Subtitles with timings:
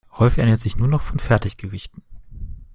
[0.19, 2.01] Rolf ernährt sich nur noch von Fertiggerichten.